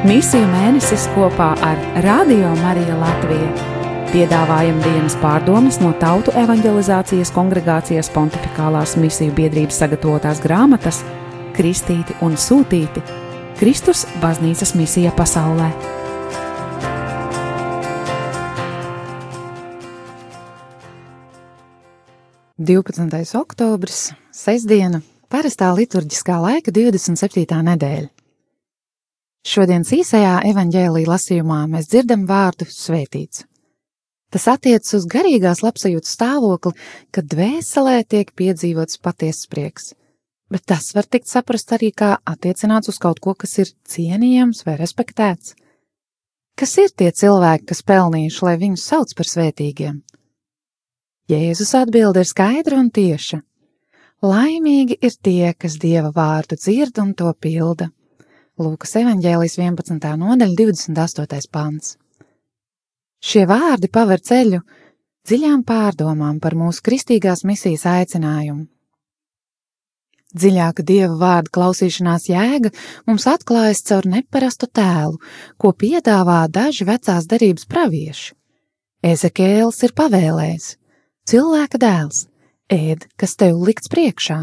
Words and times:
Misiju 0.00 0.46
mēnesis 0.48 1.02
kopā 1.12 1.50
ar 1.60 1.80
Radio 2.00 2.54
Mariju 2.56 2.94
Latviju. 2.96 3.48
Piedāvājam 4.08 4.78
dienas 4.80 5.12
pārdomas 5.20 5.76
no 5.82 5.90
Tautu 6.00 6.32
evanģelizācijas 6.40 7.28
kongregācijas 7.34 8.08
pontificālās 8.14 8.94
misiju 8.96 9.34
biedrības 9.36 9.76
sagatavotās 9.82 10.40
grāmatas 10.40 11.02
Kristīti 11.52 12.16
un 12.24 12.38
Sūtīti- 12.40 13.02
Kristus 13.60 14.06
baznīcas 14.22 14.72
misija 14.72 15.12
pasaulē. 15.12 15.68
Divpadsmitais 22.56 23.34
oktobris, 23.34 24.14
sestdiena, 24.32 25.02
parastā 25.28 25.68
liturģiskā 25.76 26.40
laika 26.40 26.72
27. 26.72 27.60
nedēļa. 27.68 28.19
Šodienas 29.40 29.88
īsajā 29.96 30.34
evaņģēlī 30.50 31.06
lasījumā 31.08 31.62
mēs 31.72 31.86
dzirdam 31.88 32.26
vārdu 32.28 32.66
svētīts. 32.68 33.46
Tas 34.30 34.44
attiecas 34.52 34.92
uz 34.98 35.06
garīgās 35.10 35.62
labsajūtas 35.64 36.12
stāvokli, 36.14 36.74
kad 37.10 37.26
dvēselē 37.32 38.02
tiek 38.04 38.30
piedzīvots 38.36 39.00
patiesas 39.02 39.48
prieks, 39.50 39.86
bet 40.52 40.66
tas 40.68 40.92
var 40.94 41.08
tikt 41.08 41.30
saprast 41.32 41.72
arī 41.72 41.88
kā 41.90 42.18
attiecināts 42.28 42.92
uz 42.92 43.00
kaut 43.00 43.18
ko, 43.24 43.32
kas 43.34 43.56
ir 43.58 43.72
cienījams 43.88 44.60
vai 44.66 44.76
respektēts. 44.78 45.56
Kas 46.54 46.76
ir 46.76 46.92
tie 46.92 47.08
cilvēki, 47.08 47.64
kas 47.72 47.80
pelnījuši, 47.88 48.42
lai 48.44 48.56
viņus 48.60 48.84
sauc 48.92 49.14
par 49.16 49.30
svētīgiem? 49.30 50.02
Jēzus 51.32 51.72
atbild 51.78 52.20
ir 52.20 52.28
skaidra 52.28 52.76
un 52.76 52.90
tieša. 52.92 53.40
Laimīgi 54.20 54.98
ir 55.00 55.16
tie, 55.16 55.54
kas 55.56 55.78
dieva 55.80 56.12
vārdu 56.12 56.60
dzird 56.60 57.00
un 57.00 57.14
to 57.16 57.32
pilda. 57.40 57.88
Lūkas 58.60 58.90
evanģēlijas 59.00 59.54
11. 59.56 60.02
nodaļa, 60.20 60.52
28. 60.58 61.46
pants. 61.48 61.94
Šie 63.24 63.46
vārdi 63.48 63.88
paver 63.88 64.20
ceļu 64.20 64.60
dziļām 65.24 65.62
pārdomām 65.64 66.42
par 66.44 66.58
mūsu 66.60 66.84
kristīgās 66.84 67.40
misijas 67.48 67.86
aicinājumu. 67.88 68.66
Dziļāka 70.36 70.84
dieva 70.84 71.16
vārda 71.22 71.54
klausīšanās 71.56 72.28
jēga 72.28 72.74
mums 73.08 73.24
atklājas 73.32 73.80
caur 73.88 74.04
neparastu 74.06 74.68
tēlu, 74.68 75.16
ko 75.56 75.72
piedāvā 75.72 76.44
daži 76.52 76.84
vecās 76.84 77.26
derības 77.32 77.64
pravieši. 77.64 78.34
Ezekēls 79.00 79.80
ir 79.88 79.96
pavēlējis: 79.96 80.74
Cilvēka 81.32 81.80
dēls, 81.80 82.26
ēd, 82.68 83.08
kas 83.16 83.38
tev 83.40 83.64
likts 83.64 83.88
priekšā, 83.88 84.42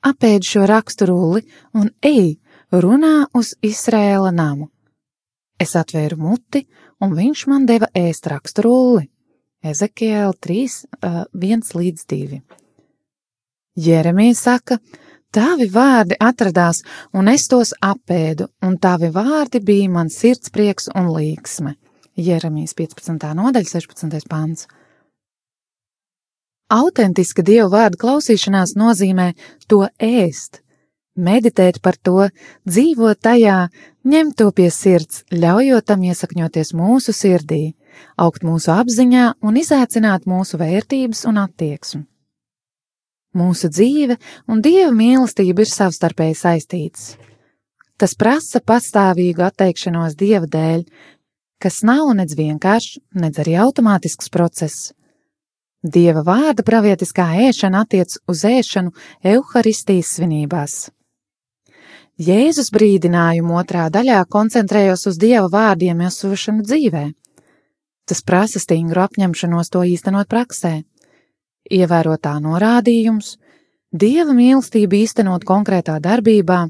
apēd 0.00 0.48
šo 0.48 0.64
raksturulli 0.64 1.44
un 1.76 1.92
ej, 2.00 2.39
runā 2.72 3.26
uz 3.34 3.54
Izrēla 3.62 4.32
namu. 4.34 4.70
Es 5.60 5.76
atvēru 5.76 6.16
muti, 6.16 6.64
un 7.00 7.12
viņš 7.16 7.46
man 7.50 7.66
deva 7.68 7.90
ēst 7.94 8.30
raksturulli. 8.30 9.08
Ezekiela 9.60 10.32
3, 10.32 10.86
1 11.36 11.74
līdz 11.76 12.06
2. 12.08 12.40
Jeremija 13.76 14.34
saka, 14.34 14.78
Tavi 15.30 15.68
vārdi 15.70 16.16
atradās, 16.18 16.80
un 17.14 17.28
es 17.30 17.44
tos 17.46 17.70
apēdu, 17.86 18.48
un 18.66 18.74
tavi 18.82 19.12
vārdi 19.14 19.60
bija 19.62 19.90
man 19.94 20.08
sirds 20.10 20.50
prieks 20.50 20.88
un 20.90 21.12
līksme. 21.14 21.76
Jeremijas 22.18 22.74
15. 22.74 23.28
nodaļa, 23.38 23.68
16. 23.70 24.26
pāns. 24.26 24.66
Autentiska 26.70 27.44
dievu 27.46 27.68
vārdu 27.70 28.00
klausīšanās 28.02 28.74
nozīmē 28.74 29.28
to 29.70 29.84
ēst, 30.02 30.64
meditēt 31.16 31.80
par 31.82 31.96
to, 31.96 32.28
dzīvot 32.68 33.20
tajā, 33.22 33.68
ņemt 34.06 34.36
to 34.38 34.50
pie 34.52 34.70
sirds, 34.74 35.24
ļaujot 35.32 35.86
tam 35.86 36.04
iesakņoties 36.06 36.72
mūsu 36.76 37.14
sirdī, 37.16 37.74
augt 38.16 38.44
mūsu 38.46 38.72
apziņā 38.74 39.26
un 39.42 39.58
izaicināt 39.60 40.26
mūsu 40.30 40.60
vērtības 40.60 41.26
un 41.30 41.42
attieksmi. 41.44 42.04
Mūsu 43.36 43.70
dzīve 43.70 44.16
un 44.50 44.62
dieva 44.62 44.90
mīlestība 44.90 45.62
ir 45.62 45.70
savstarpēji 45.70 46.38
saistītas. 46.40 47.12
Tas 48.00 48.16
prasa 48.18 48.62
pastāvīgu 48.64 49.44
atteikšanos 49.44 50.16
dieva 50.18 50.48
dēļ, 50.50 50.86
kas 51.62 51.82
nav 51.86 52.14
nedz 52.16 52.34
vienkāršs, 52.38 52.98
nedz 53.20 53.42
arī 53.42 53.58
automātisks 53.60 54.32
process. 54.32 54.90
Dieva 55.80 56.24
vārda 56.24 56.64
pravietiskā 56.66 57.28
ēšana 57.46 57.84
attiec 57.84 58.16
uz 58.28 58.42
ēšanu 58.48 58.90
evaharistijas 59.22 60.16
svinībās. 60.16 60.88
Jēzus 62.20 62.68
brīdinājumu 62.74 63.54
otrā 63.56 63.86
daļā 63.88 64.18
koncentrējos 64.28 65.06
uz 65.08 65.16
Dieva 65.16 65.46
vārdiem 65.48 66.02
esošanu 66.04 66.66
dzīvē. 66.68 67.04
Tas 68.04 68.20
prasa 68.26 68.60
stingru 68.60 69.00
apņemšanos 69.06 69.72
to 69.72 69.86
īstenot 69.88 70.28
praksē, 70.28 70.82
ievērotā 71.72 72.34
norādījums, 72.44 73.38
Dieva 73.90 74.36
mīlestību 74.36 75.00
īstenot 75.00 75.48
konkrētā 75.48 75.96
darbībā, 76.04 76.66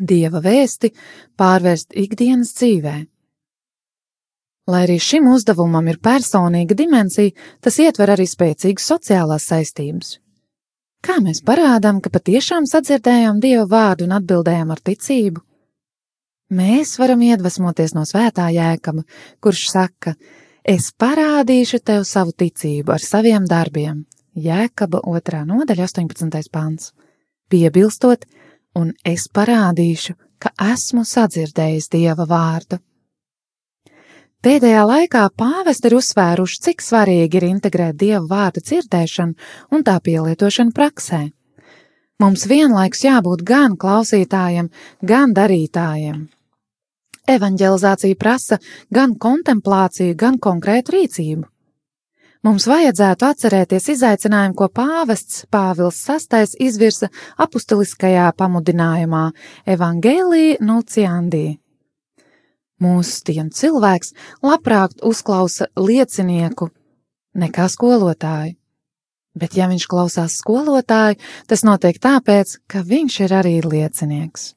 Dieva 0.00 0.40
vēsti 0.40 0.94
pārvērst 1.36 1.92
ikdienas 1.92 2.56
dzīvē. 2.56 2.96
Lai 4.72 4.84
arī 4.86 4.96
šim 4.96 5.28
uzdevumam 5.28 5.92
ir 5.92 6.00
personīga 6.00 6.72
dimensija, 6.72 7.36
tas 7.60 7.76
ietver 7.84 8.16
arī 8.16 8.24
spēcīgas 8.24 8.92
sociālās 8.94 9.52
saistības. 9.52 10.23
Kā 11.04 11.18
mēs 11.20 11.42
parādām, 11.44 11.98
ka 12.00 12.08
patiešām 12.08 12.64
sadzirdējām 12.64 13.40
Dieva 13.42 13.66
vārdu 13.68 14.06
un 14.06 14.14
atbildējām 14.16 14.70
ar 14.72 14.80
ticību? 14.88 15.42
Mēs 16.56 16.94
varam 17.00 17.20
iedvesmoties 17.26 17.92
no 17.92 18.06
svētā 18.08 18.46
jēkaba, 18.54 19.04
kurš 19.44 19.66
saka: 19.74 20.14
Es 20.64 20.88
parādīšu 20.96 21.82
tev 21.84 22.06
savu 22.08 22.32
ticību 22.32 22.94
ar 22.96 23.04
saviem 23.04 23.44
darbiem. 23.44 24.06
Jēkaba 24.34 25.02
otrā 25.04 25.42
nodaļa, 25.44 25.90
18. 25.92 26.48
pāns. 26.50 26.94
Piebilstot, 27.52 28.24
un 28.74 28.94
es 29.04 29.28
parādīšu, 29.28 30.16
ka 30.40 30.54
esmu 30.72 31.04
sadzirdējis 31.04 31.90
Dieva 31.92 32.24
vārdu. 32.24 32.80
Pēdējā 34.44 34.82
laikā 34.84 35.22
pāvesti 35.40 35.88
ir 35.88 35.94
uzsvēruši, 35.96 36.58
cik 36.66 36.82
svarīgi 36.84 37.38
ir 37.38 37.46
integrēt 37.46 37.96
dievu 37.96 38.26
vārdu 38.28 38.60
dzirdēšanu 38.60 39.72
un 39.72 39.84
tā 39.86 39.94
pielietošanu 40.04 40.74
praksē. 40.76 41.20
Mums 42.20 42.44
vienlaikus 42.50 43.06
jābūt 43.06 43.40
gan 43.48 43.78
klausītājiem, 43.80 44.68
gan 45.00 45.32
darītājiem. 45.38 46.20
Evangelizācija 47.24 48.20
prasa 48.20 48.60
gan 48.92 49.16
kontemplāciju, 49.16 50.12
gan 50.12 50.36
konkrētu 50.36 50.98
rīcību. 50.98 51.48
Mums 52.44 52.68
vajadzētu 52.68 53.30
atcerēties 53.30 53.88
izaicinājumu, 53.96 54.58
ko 54.60 54.68
pāvests 54.68 55.46
Pāvils 55.48 56.04
VI 56.04 56.44
izvirsa 56.68 57.08
apustuliskajā 57.40 58.28
pamudinājumā 58.36 59.30
Evangelija 59.64 60.60
Nuciandī 60.60 61.46
Mūsu 62.82 63.22
tiem 63.28 63.52
cilvēks 63.54 64.12
labprāt 64.42 64.98
uzklausa 65.06 65.68
liecinieku 65.78 66.70
nekā 67.38 67.68
skolotāju. 67.70 68.56
Bet, 69.34 69.56
ja 69.58 69.66
viņš 69.66 69.86
klausās 69.90 70.36
skolotāju, 70.38 71.18
tas 71.50 71.64
notiek 71.66 71.96
tāpēc, 71.98 72.58
ka 72.70 72.84
viņš 72.86 73.20
ir 73.26 73.32
arī 73.34 73.54
liecinieks. 73.66 74.52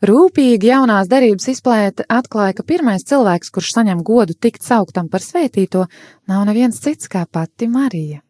Rūpīgi 0.00 0.70
jaunās 0.70 1.08
derības 1.08 1.50
izplēte 1.52 2.06
atklāja, 2.08 2.54
ka 2.56 2.64
pirmais 2.64 3.04
cilvēks, 3.04 3.52
kurš 3.52 3.74
saņem 3.76 4.00
godu 4.04 4.32
tikt 4.32 4.64
sauktam 4.64 5.08
par 5.12 5.24
svētīto, 5.24 5.86
nav 6.28 6.46
neviens 6.48 6.80
cits 6.80 7.08
kā 7.12 7.26
pati 7.28 7.68
Marija. 7.68 8.22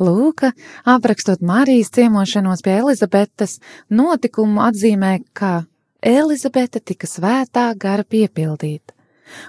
Lūka, 0.00 0.52
aprakstot 0.88 1.40
Marijas 1.44 1.92
ciemošanos 1.96 2.64
pie 2.64 2.78
Elizabetes, 2.80 3.58
notikumu 3.88 4.64
atzīmē 4.64 5.18
kā 5.36 5.62
Elizabete 6.02 6.80
tika 6.82 7.06
svētā 7.06 7.68
gara 7.78 8.02
piepildīta, 8.02 8.90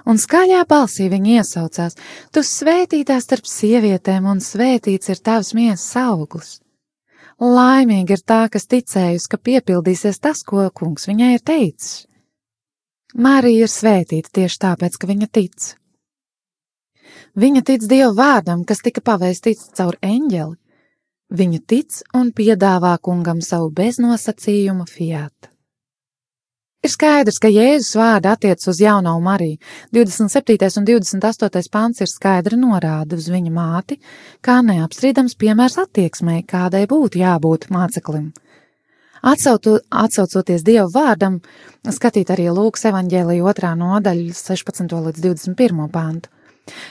un 0.06 0.20
skaļā 0.22 0.60
balsī 0.70 1.08
viņa 1.10 1.40
iesaucās: 1.40 1.96
Tu 2.30 2.42
svētītā 2.46 3.16
starp 3.20 3.48
sievietēm, 3.50 4.28
un 4.30 4.38
svētīts 4.38 5.10
ir 5.10 5.18
tavs 5.18 5.50
miesas 5.58 5.96
auglis. 5.98 6.60
Laimīgi 7.42 8.14
ir 8.14 8.22
tā, 8.22 8.44
kas 8.46 8.68
ticējusi, 8.70 9.28
ka 9.30 9.38
piepildīsies 9.48 10.20
tas, 10.22 10.44
ko 10.46 10.68
kungs 10.70 11.08
viņai 11.10 11.32
ir 11.34 11.42
teicis. 11.42 12.04
Marija 13.14 13.66
ir 13.66 13.70
svētīta 13.70 14.30
tieši 14.38 14.60
tāpēc, 14.62 14.98
ka 14.98 15.08
viņa 15.10 15.28
tic. 15.34 15.72
Viņa 17.34 17.62
tic 17.66 17.88
Dieva 17.90 18.12
vārdam, 18.14 18.62
kas 18.62 18.82
tika 18.82 19.02
pavēstīts 19.02 19.72
caur 19.74 19.98
eņģeli. 20.02 20.54
Viņa 21.34 21.60
tic 21.66 21.98
un 22.14 22.30
piedāvā 22.30 22.94
kungam 23.02 23.42
savu 23.42 23.72
beznosacījumu 23.74 24.86
fiatu. 24.86 25.53
Ir 26.84 26.92
skaidrs, 26.92 27.38
ka 27.40 27.48
Jēzus 27.48 27.94
vārda 27.96 28.34
attiec 28.36 28.60
uz 28.68 28.76
jauno 28.82 29.14
Mariju. 29.24 29.56
27. 29.96 30.66
un 30.76 30.84
28. 30.90 31.70
pāns 31.72 32.02
ir 32.04 32.10
skaidra 32.10 32.58
norāde 32.60 33.16
uz 33.16 33.30
viņa 33.32 33.52
māti, 33.54 33.96
kā 34.44 34.58
neapstrīdams 34.60 35.38
piemērs 35.40 35.78
attieksmei, 35.80 36.42
kādai 36.44 36.82
būtu 36.90 37.22
jābūt 37.22 37.70
māceklim. 37.72 38.34
Atsautu, 39.24 39.78
atsaucoties 39.88 40.66
Dieva 40.66 40.84
vārdam, 40.92 41.40
skatīt 41.88 42.28
arī 42.34 42.50
Lūkas 42.52 42.84
evaņģēlija 42.90 43.48
otrā 43.48 43.72
nodaļa 43.80 44.36
16. 44.36 44.92
līdz 45.08 45.24
21. 45.24 45.88
pantu. 45.88 46.28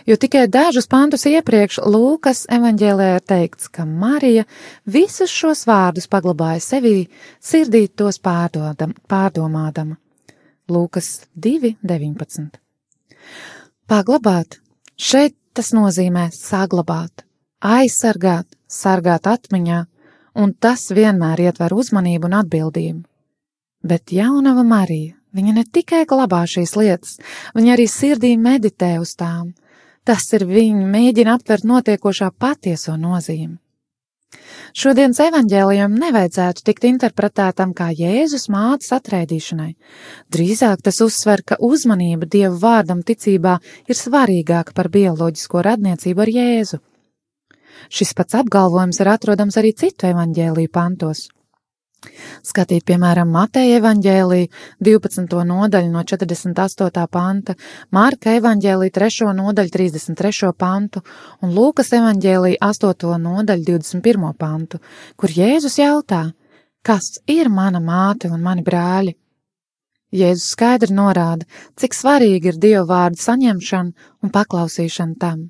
Jo 0.06 0.18
tikai 0.22 0.46
dažus 0.52 0.88
pantus 0.92 1.26
iepriekš 1.30 1.80
Lūkas 1.90 2.44
evaņģēlē 2.54 3.08
ir 3.16 3.24
teikts, 3.26 3.70
ka 3.74 3.86
Marija 3.90 4.46
visus 4.86 5.34
šos 5.34 5.66
vārdus 5.70 6.10
paglabāja 6.12 6.62
sevī, 6.62 6.98
sirdī 7.42 7.88
tos 7.90 8.20
pārdodam, 8.22 8.94
pārdomādama. 9.10 9.98
Lūkas 10.70 11.26
2.19. 11.36 12.60
Paglabāt. 13.90 14.60
Šeit 14.94 15.36
tas 15.58 15.72
nozīmē 15.74 16.28
saglabāt, 16.34 17.26
aizsargāt, 17.66 18.46
sargāt 18.70 19.28
atmiņā, 19.30 19.80
un 20.38 20.54
tas 20.54 20.86
vienmēr 20.94 21.48
ietver 21.48 21.74
uzmanību 21.74 22.30
un 22.30 22.38
atbildību. 22.42 23.02
Bet 23.84 24.14
jaunava 24.16 24.64
Marija, 24.64 25.18
viņa 25.36 25.58
ne 25.58 25.66
tikai 25.66 26.06
glabā 26.10 26.44
šīs 26.50 26.76
lietas, 26.80 27.18
viņa 27.58 27.76
arī 27.76 27.90
sirdī 27.90 28.34
meditē 28.40 28.96
uz 29.02 29.16
tām. 29.20 29.52
Tas 30.04 30.26
ir 30.36 30.48
viņa 30.48 30.88
mēģina 30.94 31.38
aptvert 31.38 31.68
notiekošā 31.68 32.32
patieso 32.40 32.96
nozīmi. 33.00 33.58
Šodienas 34.74 35.20
evaņģēlijam 35.22 35.94
nevajadzētu 36.02 36.64
tikt 36.66 36.88
interpretētam 36.90 37.76
kā 37.78 37.92
Jēzus 37.94 38.48
mātes 38.50 38.90
atraidīšanai. 38.96 39.76
Drīzāk 40.34 40.82
tas 40.88 40.98
uzsver, 41.06 41.44
ka 41.46 41.60
uzmanība 41.62 42.26
Dieva 42.26 42.56
vārdam 42.64 43.04
ticībā 43.06 43.60
ir 43.86 44.00
svarīgāka 44.00 44.74
par 44.74 44.90
bioloģisko 44.96 45.62
radniecību 45.70 46.26
ar 46.26 46.34
Jēzu. 46.38 46.82
Šis 47.94 48.16
pats 48.18 48.40
apgalvojums 48.42 49.00
ir 49.04 49.12
atrodams 49.14 49.60
arī 49.62 49.76
citu 49.78 50.10
evaņģēlīju 50.10 50.74
pantos. 50.74 51.28
Skatīt, 52.44 52.84
piemēram, 52.88 53.30
Mateja 53.32 53.80
evaņģēlī 53.80 54.42
12. 54.84 55.40
nodaļu 55.50 55.92
no 55.94 56.04
48. 56.04 57.08
panta, 57.12 57.56
Mārka 57.96 58.36
evaņģēlī 58.40 58.92
3. 58.94 59.32
nodaļu 59.40 59.74
33. 59.78 60.52
pantu 60.58 61.04
un 61.42 61.56
Lūkas 61.56 61.94
evaņģēlī 62.00 62.58
8. 62.60 63.16
nodaļu 63.28 63.68
21. 63.72 64.30
pantu, 64.38 64.82
kur 65.16 65.34
Jēzus 65.34 65.80
jautā, 65.80 66.26
kas 66.84 67.18
ir 67.28 67.50
mana 67.50 67.80
māte 67.84 68.32
un 68.32 68.44
mani 68.44 68.66
brāļi? 68.66 69.16
Jēzus 70.14 70.52
skaidri 70.54 70.94
norāda, 70.94 71.48
cik 71.80 71.96
svarīgi 71.98 72.52
ir 72.52 72.62
Dieva 72.62 72.86
vārdu 72.92 73.22
saņemšana 73.24 74.10
un 74.22 74.34
paklausīšana 74.34 75.18
tam. 75.20 75.48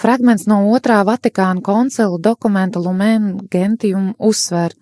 Fragments 0.00 0.46
no 0.48 0.62
otrā 0.72 1.02
Vatikāna 1.04 1.60
koncila 1.60 2.16
dokumenta 2.22 2.80
Lumen 2.80 3.34
Gentium 3.52 4.14
uzsver, 4.16 4.72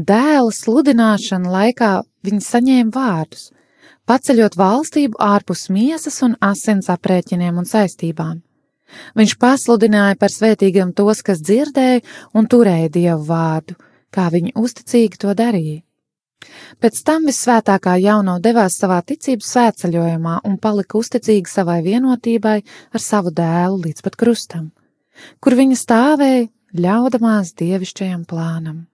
Dēla 0.00 0.52
sludināšana 0.54 1.50
laikā 1.50 1.88
viņi 2.24 2.44
saņēma 2.46 2.92
vārdus, 2.94 3.50
paceļot 4.08 4.56
valstību 4.56 5.18
ārpus 5.20 5.66
miesas 5.68 6.22
un 6.24 6.36
asins 6.40 6.88
aprēķiniem 6.92 7.58
un 7.60 7.68
saistībām. 7.68 8.38
Viņš 9.18 9.36
pasludināja 9.42 10.16
par 10.18 10.32
svētīgiem 10.32 10.94
tos, 10.96 11.20
kas 11.26 11.42
dzirdēja 11.44 12.00
un 12.34 12.48
turēja 12.48 12.88
dievu 12.96 13.26
vārdu, 13.28 13.76
kā 14.14 14.30
viņi 14.32 14.54
uzticīgi 14.56 15.20
to 15.20 15.34
darīja. 15.36 15.82
Pēc 16.80 17.02
tam 17.04 17.26
vissvētākā 17.28 17.98
jauno 18.00 18.38
devās 18.40 18.78
savā 18.80 19.02
ticības 19.04 19.50
svētceļojumā 19.54 20.38
un 20.48 20.56
palika 20.56 20.96
uzticīga 20.96 21.50
savai 21.52 21.82
vienotībai 21.84 22.56
ar 22.64 23.04
savu 23.04 23.34
dēlu 23.36 23.82
līdz 23.84 24.06
pat 24.06 24.16
krustam, 24.16 24.70
kur 25.44 25.58
viņa 25.60 25.76
stāvēja 25.76 26.48
ļaudamās 26.80 27.52
dievišķajam 27.60 28.24
plānam. 28.30 28.86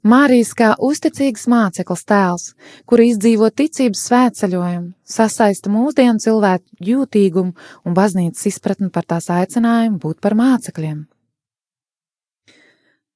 Mārijas 0.00 0.54
kā 0.56 0.70
uzticīgs 0.80 1.44
māceklis 1.52 2.06
tēls, 2.08 2.44
kura 2.88 3.04
izdzīvo 3.04 3.50
ticības 3.52 4.06
svētceļojumu, 4.08 4.92
sasaista 5.04 5.68
mūsdienu 5.68 6.22
cilvēku 6.24 6.86
jūtīgumu 6.88 7.52
un 7.84 7.96
baznīcas 7.96 8.48
izpratni 8.48 8.88
par 8.94 9.04
tās 9.04 9.28
aicinājumu 9.28 10.00
būt 10.00 10.22
par 10.24 10.38
mācekļiem. 10.40 11.02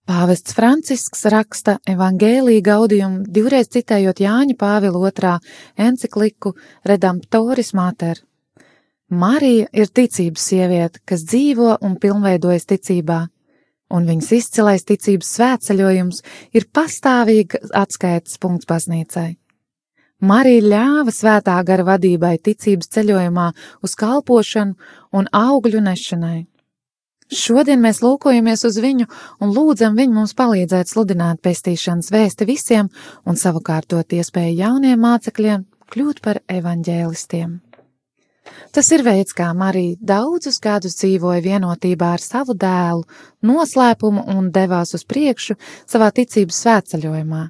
Pāvests 0.04 0.52
Francisks 0.52 1.24
raksta 1.32 1.78
evangēlī 1.88 2.58
gaudījumu, 2.60 3.24
divreiz 3.32 3.70
citējot 3.72 4.20
Jāņa 4.20 4.56
Pāvila 4.60 5.00
otrā 5.08 5.38
encikliku 5.80 6.52
Redemptoris 6.84 7.72
Mater. 7.72 8.20
Marija 9.08 9.70
ir 9.72 9.88
ticības 9.88 10.44
sieviete, 10.50 11.00
kas 11.08 11.24
dzīvo 11.24 11.78
un 11.80 11.96
pilnveidojas 12.02 12.68
ticībā, 12.68 13.22
un 13.94 14.08
viņas 14.08 14.32
izcilais 14.38 14.84
ticības 14.88 15.30
svētceļojums 15.38 16.20
ir 16.56 16.68
pastāvīgi 16.74 17.62
atskaites 17.72 18.40
punkts 18.42 18.68
baznīcai. 18.70 19.34
Marija 20.24 20.62
ļāva 20.64 21.12
svētā 21.12 21.58
gara 21.66 21.84
vadībai 21.84 22.38
ticības 22.38 22.90
ceļojumā 22.96 23.50
uz 23.84 23.94
kalpošanu 23.98 24.74
un 25.12 25.28
augļu 25.32 25.82
nešanai. 25.84 26.46
Šodien 27.34 27.80
mēs 27.80 28.02
lūkojamies 28.04 28.64
uz 28.68 28.78
viņu 28.84 29.08
un 29.42 29.52
lūdzam 29.56 29.96
viņu 29.98 30.16
mums 30.16 30.34
palīdzēt 30.38 30.90
sludināt 30.92 31.40
pestīšanas 31.44 32.12
vēsti 32.12 32.48
visiem 32.48 32.90
un 33.24 33.40
savukārt 33.40 33.90
dot 33.90 34.12
iespēju 34.12 34.58
jauniem 34.60 35.00
mācekļiem 35.00 35.64
kļūt 35.92 36.20
par 36.24 36.42
evaņģēlistiem. 36.52 37.60
Tas 38.74 38.90
ir 38.92 39.04
veids, 39.06 39.32
kā 39.32 39.48
Marija 39.56 39.96
daudzus 40.00 40.58
gadus 40.60 40.98
dzīvoja 41.00 41.40
vienotībā 41.44 42.12
ar 42.16 42.22
savu 42.22 42.56
dēlu, 42.58 43.04
noslēpumu 43.46 44.26
un 44.34 44.50
devās 44.52 44.94
uz 44.98 45.04
priekšu 45.08 45.56
savā 45.86 46.10
ticības 46.12 46.60
svētceļojumā. 46.64 47.44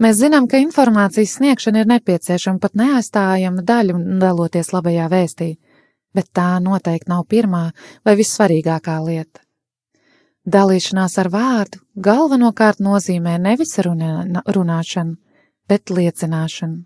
Mēs 0.00 0.18
zinām, 0.22 0.46
ka 0.48 0.60
informācijas 0.62 1.36
sniegšana 1.38 1.82
ir 1.82 1.90
nepieciešama 1.90 2.62
pat 2.62 2.76
neaizstājama 2.78 3.64
daļa 3.66 3.98
daloties 4.22 4.72
labajā 4.72 5.08
vēstī, 5.12 5.50
bet 6.14 6.30
tā 6.32 6.54
noteikti 6.62 7.10
nav 7.10 7.26
pirmā 7.30 7.64
vai 8.06 8.16
vissvarīgākā 8.18 8.96
lieta. 9.04 9.42
Dalīšanās 10.44 11.18
ar 11.22 11.30
vārdu 11.32 11.80
galvenokārt 11.96 12.80
nozīmē 12.84 13.38
nevis 13.40 13.78
runā, 13.84 14.42
runāšanu, 14.56 15.16
bet 15.68 15.90
liecināšanu. 15.90 16.84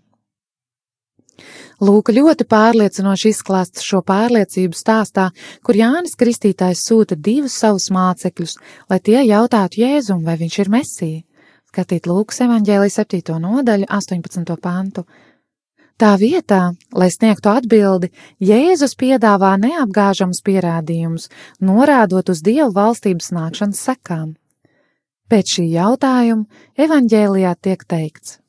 Lūk, 1.79 2.09
ļoti 2.11 2.43
pārliecinoši 2.43 3.29
izklāsts 3.31 3.85
šo 3.87 4.01
pārliecību 4.03 4.75
stāstā, 4.75 5.29
kur 5.63 5.77
Jānis 5.79 6.17
Kristītājs 6.19 6.81
sūta 6.83 7.15
divus 7.15 7.55
savus 7.55 7.87
mācekļus, 7.95 8.57
lai 8.91 8.99
tie 8.99 9.21
jautātu 9.23 9.79
Jēzum, 9.85 10.25
vai 10.27 10.35
viņš 10.41 10.57
ir 10.59 10.71
mesija. 10.73 11.21
Skatīt 11.71 12.09
Lūkas 12.09 12.41
evaņģēlī 12.43 12.89
7. 12.91 13.37
nodaļu, 13.39 13.87
18. 13.87 14.57
pantu. 14.59 15.05
Tā 15.99 16.11
vietā, 16.19 16.73
lai 16.91 17.07
sniegtu 17.15 17.51
atbildi, 17.53 18.11
Jēzus 18.43 18.97
piedāvā 18.99 19.53
neapgāžamus 19.63 20.43
pierādījumus, 20.43 21.29
norādot 21.63 22.33
uz 22.33 22.43
Dievu 22.43 22.73
valstības 22.75 23.31
nākšanas 23.35 23.85
sekām. 23.87 24.35
Pēc 25.31 25.55
šī 25.55 25.69
jautājuma 25.77 26.47
evaņģēlijā 26.75 27.55
tiek 27.63 27.87
teikts: 27.87 28.39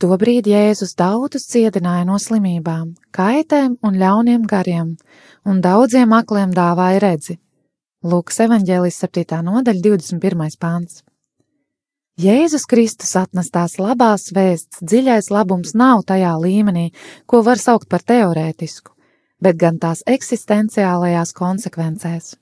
Tobrīd 0.00 0.46
Jēzus 0.48 0.94
daudzus 0.96 1.42
cietināja 1.52 2.06
no 2.08 2.14
slimībām, 2.16 2.94
kaitēm 3.12 3.74
un 3.84 3.98
ļauniem 4.00 4.46
gariem, 4.48 4.94
un 5.44 5.58
daudziem 5.60 6.14
akliem 6.16 6.54
dāvāja 6.56 7.02
redzi. 7.04 7.36
Lūkas 8.08 8.40
evanģēlijas 8.46 8.96
7. 9.04 9.42
nodaļa 9.44 9.84
21. 9.84 10.56
pāns. 10.56 11.02
Jēzus 12.16 12.64
Kristus 12.70 13.12
atnestās 13.20 13.76
labās 13.76 14.30
vēsts, 14.32 14.80
dziļais 14.80 15.28
labums 15.28 15.76
nav 15.76 16.06
tajā 16.08 16.32
līmenī, 16.40 16.86
ko 17.28 17.44
var 17.44 17.60
saukt 17.60 17.90
par 17.92 18.00
teorētisku, 18.00 18.96
bet 19.44 19.60
gan 19.60 19.76
tās 19.84 20.00
eksistenciālajās 20.08 21.36
konsekvencēs. 21.36 22.38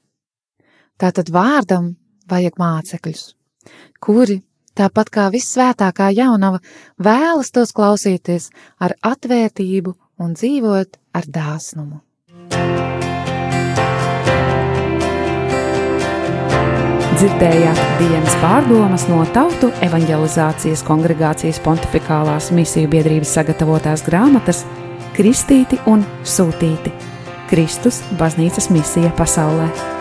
Tātad 0.94 1.34
vārdam 1.34 1.96
vajag 2.30 2.54
mācekļus, 2.62 3.32
kuri 3.98 4.44
tāpat 4.78 5.10
kā 5.14 5.28
vissvētākā 5.34 6.10
jaunava, 6.16 6.62
vēlas 7.02 7.50
tos 7.54 7.74
klausīties 7.76 8.50
ar 8.80 8.96
atvērtību 9.02 9.94
un 10.22 10.36
dzīvot 10.38 11.00
ar 11.18 11.32
dāsnumu. 11.38 12.02
Dzirdējāt 17.18 17.78
dienas 17.98 18.34
pārdomas 18.38 19.08
no 19.10 19.24
Tautu 19.34 19.72
evanģelizācijas 19.82 20.84
kongregācijas 20.86 21.58
pontificālās 21.64 22.52
misiju 22.54 22.92
biedrības 22.92 23.34
sagatavotās 23.40 24.06
grāmatas 24.06 24.62
Kristīti 25.18 25.80
un 25.90 26.06
Sūtīti- 26.22 26.94
Kristus 27.50 28.04
baznīcas 28.20 28.70
misija 28.70 29.10
pasaulē. 29.18 29.97